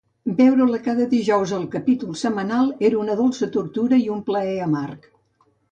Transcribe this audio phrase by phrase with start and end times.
[0.37, 5.11] Veure-la cada dijous al capítol setmanal era una dolça tortura i un plaer amarg.